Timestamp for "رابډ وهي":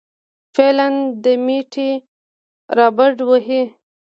2.77-3.63